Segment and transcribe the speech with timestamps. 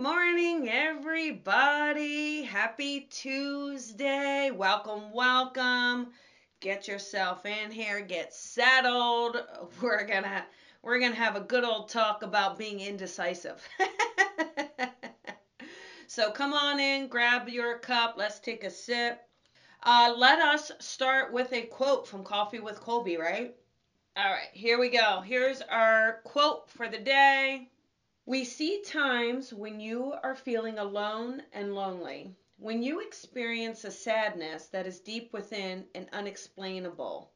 [0.00, 2.42] morning, everybody.
[2.42, 4.50] Happy Tuesday.
[4.50, 6.06] Welcome, welcome.
[6.60, 9.36] Get yourself in here, get settled.
[9.82, 10.42] We're going to
[10.82, 13.62] we're going to have a good old talk about being indecisive.
[16.06, 19.20] so come on in, grab your cup, let's take a sip.
[19.82, 23.54] Uh, let us start with a quote from Coffee with Colby, right?
[24.16, 25.20] All right, here we go.
[25.20, 27.68] Here's our quote for the day.
[28.30, 34.68] We see times when you are feeling alone and lonely, when you experience a sadness
[34.68, 37.32] that is deep within and unexplainable.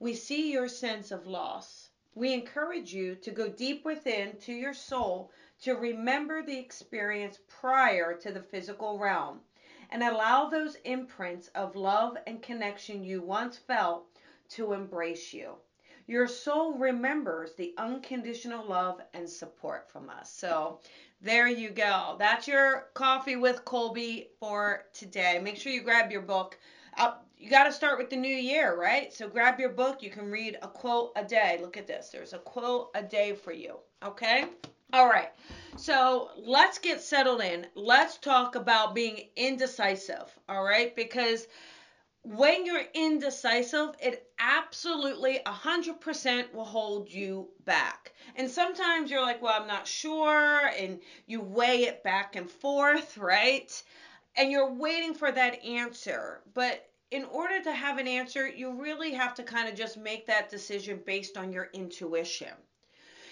[0.00, 1.90] We see your sense of loss.
[2.16, 8.12] We encourage you to go deep within to your soul to remember the experience prior
[8.18, 9.42] to the physical realm
[9.90, 14.08] and allow those imprints of love and connection you once felt
[14.48, 15.54] to embrace you
[16.06, 20.30] your soul remembers the unconditional love and support from us.
[20.30, 20.80] So
[21.20, 22.16] there you go.
[22.18, 25.38] That's your coffee with Colby for today.
[25.42, 26.58] Make sure you grab your book.
[26.96, 29.12] Uh, you got to start with the new year, right?
[29.12, 30.02] So grab your book.
[30.02, 31.58] You can read a quote a day.
[31.60, 32.10] Look at this.
[32.10, 33.78] There's a quote a day for you.
[34.04, 34.46] Okay?
[34.92, 35.30] All right.
[35.76, 37.66] So let's get settled in.
[37.74, 40.30] Let's talk about being indecisive.
[40.48, 40.94] All right?
[40.94, 41.46] Because
[42.24, 48.12] when you're indecisive, it absolutely 100% will hold you back.
[48.36, 53.18] And sometimes you're like, well, I'm not sure, and you weigh it back and forth,
[53.18, 53.82] right?
[54.36, 56.42] And you're waiting for that answer.
[56.54, 60.26] But in order to have an answer, you really have to kind of just make
[60.26, 62.54] that decision based on your intuition.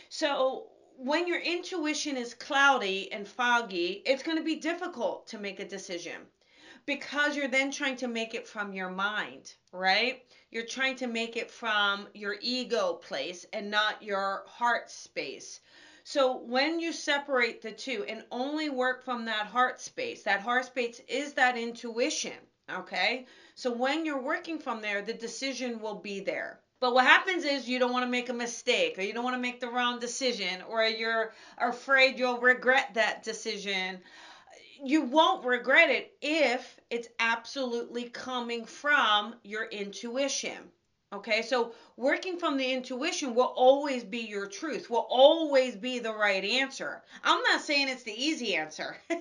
[0.09, 5.61] So, when your intuition is cloudy and foggy, it's going to be difficult to make
[5.61, 6.27] a decision
[6.91, 10.25] because you're then trying to make it from your mind, right?
[10.51, 15.61] You're trying to make it from your ego place and not your heart space.
[16.03, 20.65] So when you separate the two and only work from that heart space, that heart
[20.65, 23.27] space is that intuition, okay?
[23.55, 26.59] So when you're working from there, the decision will be there.
[26.81, 29.37] But what happens is you don't want to make a mistake or you don't want
[29.37, 34.01] to make the wrong decision or you're afraid you'll regret that decision
[34.85, 40.71] you won't regret it if it's absolutely coming from your intuition.
[41.13, 46.15] Okay, so working from the intuition will always be your truth, will always be the
[46.15, 47.03] right answer.
[47.25, 49.19] I'm not saying it's the easy answer, but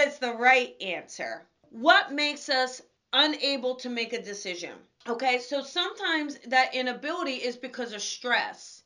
[0.00, 1.48] it's the right answer.
[1.70, 2.80] What makes us
[3.12, 4.74] unable to make a decision?
[5.08, 8.77] Okay, so sometimes that inability is because of stress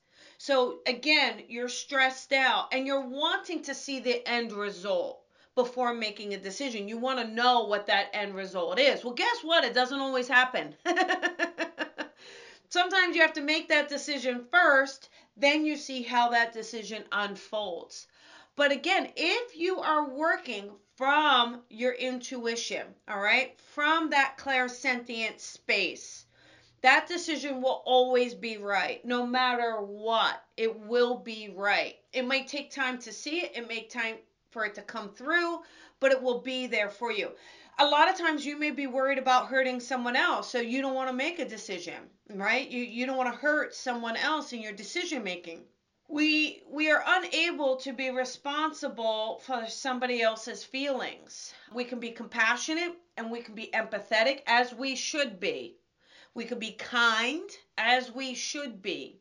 [0.45, 5.21] so again, you're stressed out and you're wanting to see the end result
[5.55, 6.89] before making a decision.
[6.89, 9.05] You want to know what that end result is.
[9.05, 9.63] Well, guess what?
[9.63, 10.75] It doesn't always happen.
[12.71, 18.09] Sometimes you have to make that decision first, then you see how that decision unfolds.
[18.57, 26.22] But again, if you are working from your intuition, all right, from that clairsentient space,
[26.83, 30.43] that decision will always be right no matter what.
[30.57, 31.97] It will be right.
[32.13, 33.57] It might take time to see it.
[33.57, 34.17] It may time
[34.51, 35.63] for it to come through
[36.01, 37.31] but it will be there for you.
[37.79, 40.95] A lot of times you may be worried about hurting someone else so you don't
[40.95, 42.69] want to make a decision right?
[42.69, 45.65] You you don't want to hurt someone else in your decision making
[46.09, 51.55] we we are unable to be responsible for somebody else's feelings.
[51.73, 55.77] We can be compassionate and we can be empathetic as we should be
[56.35, 59.21] we could be kind as we should be.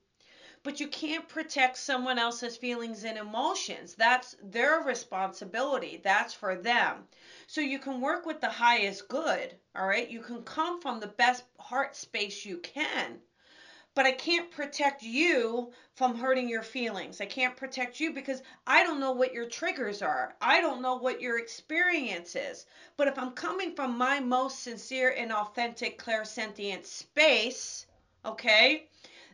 [0.64, 3.96] But you can't protect someone else's feelings and emotions.
[3.96, 6.00] That's their responsibility.
[6.04, 7.08] That's for them.
[7.48, 10.10] So you can work with the highest good, all right?
[10.10, 13.20] You can come from the best heart space you can
[13.94, 17.20] but I can't protect you from hurting your feelings.
[17.20, 20.34] I can't protect you because I don't know what your triggers are.
[20.42, 22.66] I don't know what your experience is.
[22.96, 27.86] But if I'm coming from my most sincere and authentic clairsentient space,
[28.26, 28.88] okay,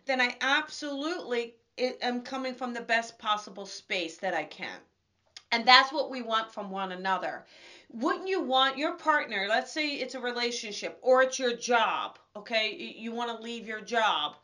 [0.06, 4.80] then I absolutely am coming from the best possible space that I can.
[5.52, 7.46] And that's what we want from one another.
[7.90, 12.76] Wouldn't you want your partner, let's say it's a relationship or it's your job, okay?
[12.76, 14.36] You want to leave your job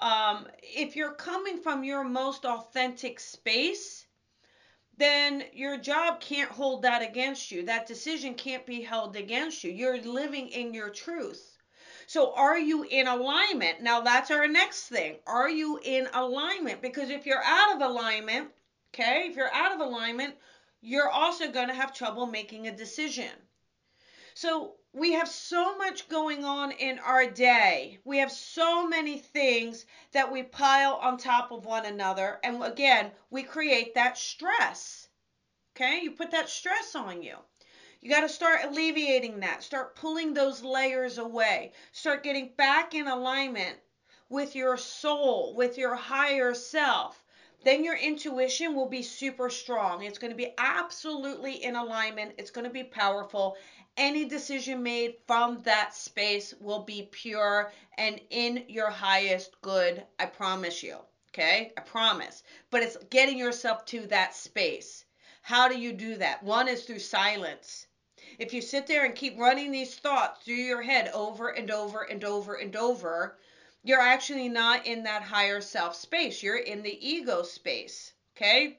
[0.00, 4.06] um, if you're coming from your most authentic space,
[4.96, 7.64] then your job can't hold that against you.
[7.64, 9.70] That decision can't be held against you.
[9.70, 11.56] You're living in your truth.
[12.06, 13.80] So, are you in alignment?
[13.80, 15.16] Now, that's our next thing.
[15.26, 16.82] Are you in alignment?
[16.82, 18.50] Because if you're out of alignment,
[18.94, 20.34] okay, if you're out of alignment,
[20.80, 23.30] you're also going to have trouble making a decision.
[24.34, 27.98] So, we have so much going on in our day.
[28.04, 32.38] We have so many things that we pile on top of one another.
[32.44, 35.08] And again, we create that stress.
[35.74, 36.00] Okay?
[36.00, 37.36] You put that stress on you.
[38.00, 39.64] You got to start alleviating that.
[39.64, 41.72] Start pulling those layers away.
[41.90, 43.76] Start getting back in alignment
[44.28, 47.23] with your soul, with your higher self.
[47.64, 50.02] Then your intuition will be super strong.
[50.02, 52.34] It's going to be absolutely in alignment.
[52.36, 53.56] It's going to be powerful.
[53.96, 60.04] Any decision made from that space will be pure and in your highest good.
[60.18, 60.98] I promise you.
[61.30, 61.72] Okay?
[61.76, 62.42] I promise.
[62.70, 65.06] But it's getting yourself to that space.
[65.40, 66.42] How do you do that?
[66.42, 67.86] One is through silence.
[68.38, 72.02] If you sit there and keep running these thoughts through your head over and over
[72.02, 73.38] and over and over,
[73.84, 76.42] you're actually not in that higher self space.
[76.42, 78.14] You're in the ego space.
[78.34, 78.78] Okay?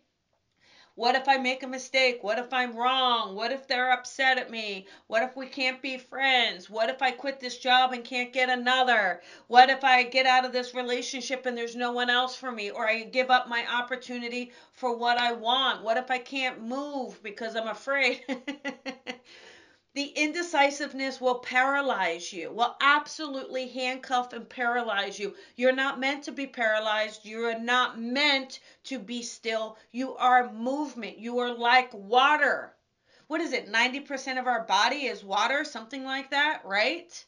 [0.96, 2.24] What if I make a mistake?
[2.24, 3.36] What if I'm wrong?
[3.36, 4.88] What if they're upset at me?
[5.08, 6.70] What if we can't be friends?
[6.70, 9.22] What if I quit this job and can't get another?
[9.48, 12.72] What if I get out of this relationship and there's no one else for me?
[12.72, 15.84] Or I give up my opportunity for what I want?
[15.84, 18.24] What if I can't move because I'm afraid?
[19.96, 25.34] the indecisiveness will paralyze you, will absolutely handcuff and paralyze you.
[25.56, 27.26] You're not meant to be paralyzed.
[27.26, 29.78] You're not meant to be still.
[29.94, 31.18] You are movement.
[31.18, 32.76] You are like water.
[33.28, 33.72] What is it?
[33.72, 37.26] 90% of our body is water, something like that, right?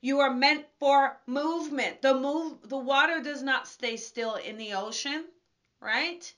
[0.00, 2.02] You are meant for movement.
[2.02, 5.24] The move the water does not stay still in the ocean,
[5.80, 6.34] right?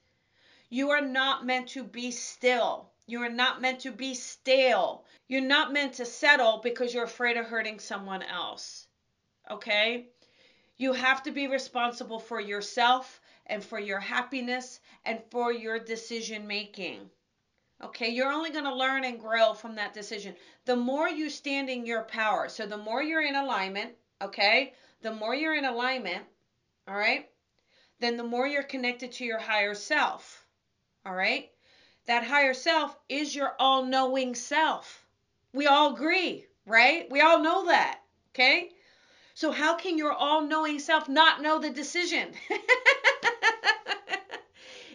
[0.69, 2.91] You are not meant to be still.
[3.07, 5.05] You are not meant to be stale.
[5.29, 8.87] You're not meant to settle because you're afraid of hurting someone else.
[9.51, 10.09] Okay?
[10.77, 16.47] You have to be responsible for yourself and for your happiness and for your decision
[16.47, 17.11] making.
[17.83, 18.09] Okay?
[18.09, 20.35] You're only going to learn and grow from that decision.
[20.65, 24.73] The more you stand in your power, so the more you're in alignment, okay?
[25.03, 26.25] The more you're in alignment,
[26.89, 27.29] all right?
[28.01, 30.47] Then the more you're connected to your higher self.
[31.05, 31.51] All right?
[32.07, 35.07] That higher self is your all knowing self.
[35.55, 37.11] We all agree, right?
[37.11, 38.03] We all know that,
[38.33, 38.73] okay?
[39.35, 42.35] So, how can your all knowing self not know the decision?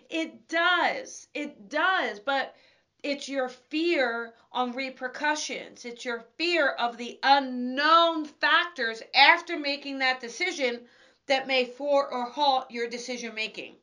[0.10, 1.28] it does.
[1.34, 2.20] It does.
[2.20, 2.56] But
[3.02, 5.86] it's your fear on repercussions.
[5.86, 10.82] It's your fear of the unknown factors after making that decision
[11.26, 13.79] that may for or halt your decision making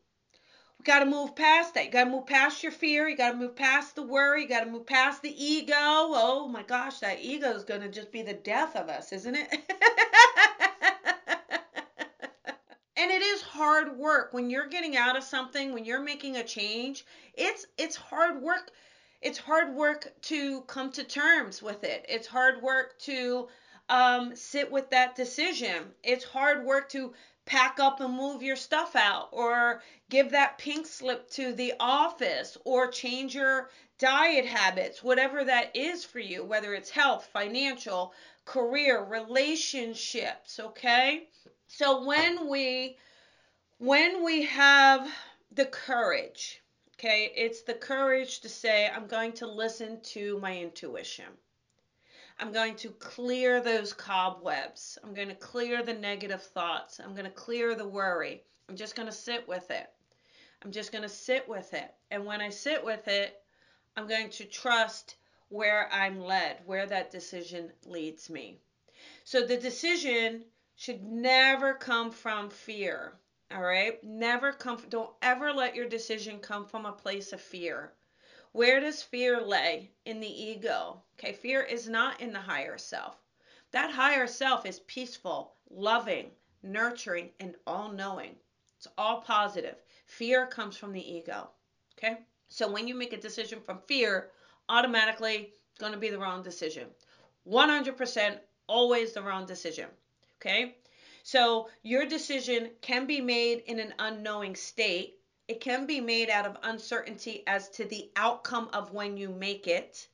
[0.87, 1.87] got to move past that.
[1.87, 3.09] You got to move past your fear.
[3.09, 4.43] You got to move past the worry.
[4.43, 5.75] You got to move past the ego.
[5.77, 9.35] Oh my gosh, that ego is going to just be the death of us, isn't
[9.35, 9.49] it?
[12.97, 16.45] and it is hard work when you're getting out of something, when you're making a
[16.45, 17.05] change.
[17.35, 18.71] It's it's hard work.
[19.21, 22.07] It's hard work to come to terms with it.
[22.09, 23.49] It's hard work to
[23.89, 25.95] um, sit with that decision.
[26.05, 27.13] It's hard work to
[27.47, 32.59] pack up and move your stuff out or give that pink slip to the office
[32.65, 38.13] or change your diet habits, whatever that is for you, whether it's health, financial,
[38.45, 41.29] career, relationships, okay?
[41.69, 42.99] So when we
[43.79, 45.09] when we have
[45.53, 46.63] the courage,
[46.95, 47.33] okay?
[47.37, 51.27] It's the courage to say I'm going to listen to my intuition.
[52.39, 54.99] I'm going to clear those cobwebs.
[55.03, 57.01] I'm going to clear the negative thoughts.
[57.01, 58.43] I'm going to clear the worry.
[58.69, 59.89] I'm just going to sit with it.
[60.63, 61.95] I'm just going to sit with it.
[62.11, 63.41] And when I sit with it,
[63.97, 65.17] I'm going to trust
[65.49, 68.59] where I'm led, where that decision leads me.
[69.25, 73.15] So the decision should never come from fear.
[73.51, 74.03] All right?
[74.05, 77.93] Never come don't ever let your decision come from a place of fear.
[78.57, 79.91] Where does fear lay?
[80.07, 81.03] In the ego.
[81.19, 83.15] Okay, fear is not in the higher self.
[83.73, 86.31] That higher self is peaceful, loving,
[86.63, 88.35] nurturing, and all knowing.
[88.79, 89.77] It's all positive.
[90.07, 91.51] Fear comes from the ego.
[91.99, 92.17] Okay?
[92.49, 94.31] So when you make a decision from fear,
[94.71, 96.89] automatically it's going to be the wrong decision.
[97.47, 99.91] 100% always the wrong decision.
[100.41, 100.79] Okay?
[101.25, 106.47] So your decision can be made in an unknowing state it can be made out
[106.47, 110.09] of uncertainty as to the outcome of when you make it,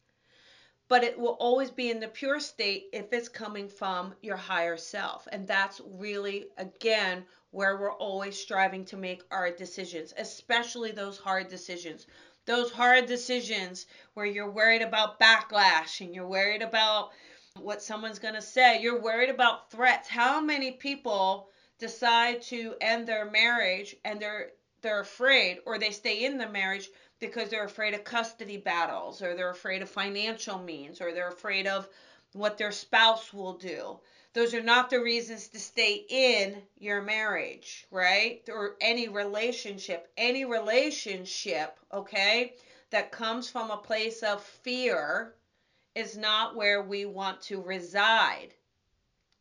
[0.89, 4.77] but it will always be in the pure state if it's coming from your higher
[4.77, 5.27] self.
[5.33, 11.49] And that's really, again, where we're always striving to make our decisions, especially those hard
[11.49, 12.07] decisions.
[12.45, 17.11] Those hard decisions where you're worried about backlash and you're worried about
[17.57, 20.09] what someone's going to say, you're worried about threats.
[20.09, 21.49] How many people
[21.79, 24.51] decide to end their marriage and they're
[24.83, 29.35] they're afraid or they stay in the marriage because they're afraid of custody battles or
[29.35, 31.89] they're afraid of financial means or they're afraid of
[32.33, 33.99] what their spouse will do.
[34.35, 38.43] Those are not the reasons to stay in your marriage, right?
[38.49, 40.11] Or any relationship.
[40.17, 42.55] Any relationship, okay,
[42.91, 45.35] that comes from a place of fear
[45.95, 48.55] is not where we want to reside.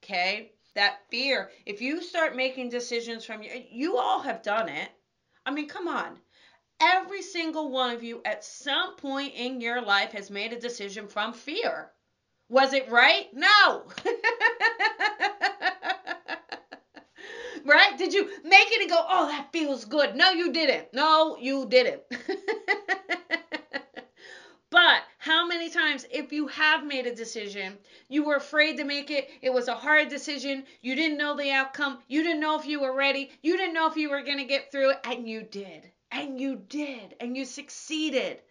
[0.04, 0.52] Okay?
[0.74, 4.90] That fear, if you start making decisions from you, you all have done it.
[5.46, 6.20] I mean, come on.
[6.82, 11.08] Every single one of you at some point in your life has made a decision
[11.08, 11.92] from fear.
[12.50, 13.28] Was it right?
[13.34, 13.86] No.
[17.66, 17.98] right?
[17.98, 20.16] Did you make it and go, oh, that feels good?
[20.16, 20.88] No, you didn't.
[20.94, 22.02] No, you didn't.
[25.32, 27.78] how many times, if you have made a decision,
[28.10, 31.52] you were afraid to make it, it was a hard decision, you didn't know the
[31.52, 34.40] outcome, you didn't know if you were ready, you didn't know if you were going
[34.40, 35.90] to get through it, and you did.
[36.12, 37.16] And you did.
[37.22, 38.42] And you succeeded.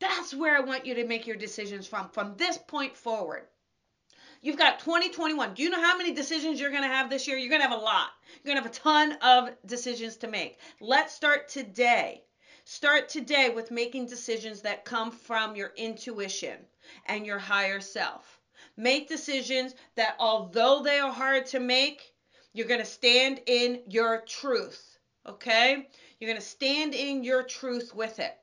[0.00, 3.42] That's where I want you to make your decisions from, from this point forward.
[4.40, 5.52] You've got 2021.
[5.52, 7.36] Do you know how many decisions you're going to have this year?
[7.36, 8.08] You're going to have a lot.
[8.42, 10.58] You're going to have a ton of decisions to make.
[10.80, 12.24] Let's start today.
[12.66, 16.56] Start today with making decisions that come from your intuition
[17.04, 18.40] and your higher self.
[18.78, 22.14] Make decisions that, although they are hard to make,
[22.54, 24.98] you're going to stand in your truth.
[25.26, 25.86] Okay?
[26.18, 28.34] You're going to stand in your truth with it.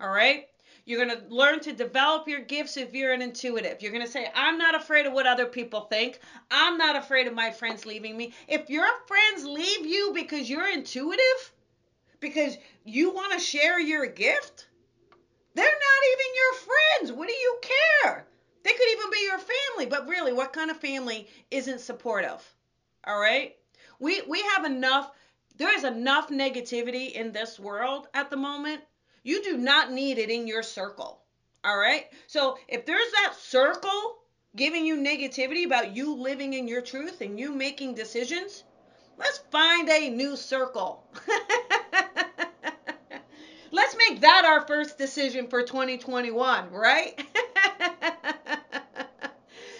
[0.00, 0.48] All right?
[0.86, 3.82] You're going to learn to develop your gifts if you're an intuitive.
[3.82, 6.20] You're going to say, I'm not afraid of what other people think.
[6.50, 8.32] I'm not afraid of my friends leaving me.
[8.48, 11.51] If your friends leave you because you're intuitive,
[12.22, 14.68] because you want to share your gift,
[15.54, 17.12] they're not even your friends.
[17.12, 18.26] What do you care?
[18.62, 22.42] They could even be your family, but really, what kind of family isn't supportive?
[23.06, 23.56] All right?
[23.98, 25.10] We we have enough
[25.56, 28.80] there is enough negativity in this world at the moment
[29.22, 31.20] you do not need it in your circle.
[31.64, 32.06] All right?
[32.26, 34.18] So if there's that circle
[34.56, 38.64] giving you negativity about you living in your truth and you making decisions,
[39.18, 41.06] let's find a new circle.
[44.22, 47.12] that our first decision for 2021, right?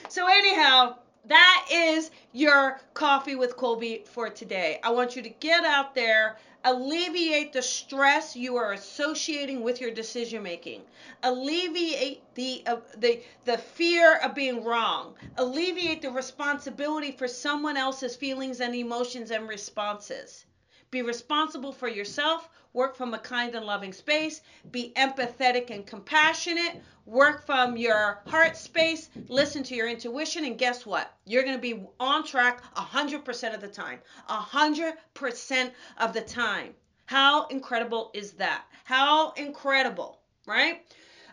[0.09, 0.93] so, anyhow,
[1.27, 4.79] that is your coffee with Colby for today.
[4.83, 6.35] I want you to get out there
[6.65, 10.85] alleviate the stress you are associating with your decision making
[11.25, 18.15] alleviate the uh, the the fear of being wrong alleviate the responsibility for someone else's
[18.15, 20.45] feelings and emotions and responses
[20.93, 22.49] be responsible for yourself.
[22.75, 24.43] Work from a kind and loving space.
[24.71, 26.81] Be empathetic and compassionate.
[27.07, 29.09] Work from your heart space.
[29.29, 31.13] Listen to your intuition and guess what?
[31.25, 33.99] You're going to be on track 100% of the time.
[34.29, 36.75] 100% of the time.
[37.07, 38.65] How incredible is that?
[38.85, 40.83] How incredible right?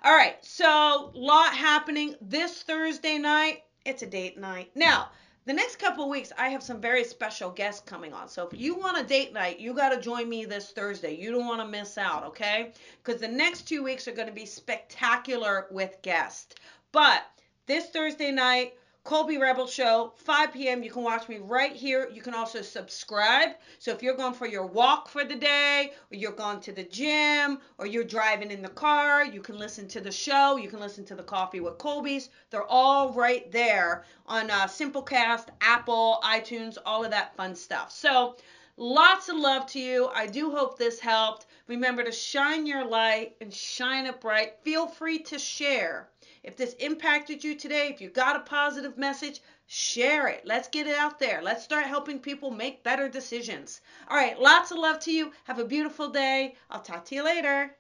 [0.04, 3.64] All right so lot happening this thursday night.
[3.86, 4.72] It's a date night.
[4.76, 5.10] Now
[5.46, 8.28] the next couple weeks, I have some very special guests coming on.
[8.28, 11.16] So if you want a date night, you got to join me this Thursday.
[11.16, 12.74] You don't want to miss out, okay?
[13.04, 16.56] Because the next two weeks are going to be spectacular with guests.
[16.92, 17.24] But
[17.66, 18.74] this Thursday night,
[19.06, 20.84] Colby Rebel Show, 5 p.m.
[20.84, 22.10] You can watch me right here.
[22.14, 23.52] You can also subscribe.
[23.80, 26.84] So if you're going for your walk for the day, or you're going to the
[26.84, 30.58] gym, or you're driving in the car, you can listen to the show.
[30.58, 32.30] You can listen to the Coffee with Colby's.
[32.50, 37.92] They're all right there on uh, Simplecast, Apple, iTunes, all of that fun stuff.
[37.92, 38.36] So
[38.80, 40.08] lots of love to you.
[40.08, 41.46] I do hope this helped.
[41.68, 44.54] Remember to shine your light and shine it bright.
[44.64, 46.10] Feel free to share.
[46.44, 50.46] If this impacted you today, if you got a positive message, share it.
[50.46, 51.42] Let's get it out there.
[51.44, 53.82] Let's start helping people make better decisions.
[54.08, 55.34] All right, lots of love to you.
[55.44, 56.56] Have a beautiful day.
[56.72, 57.76] I'll talk to you later.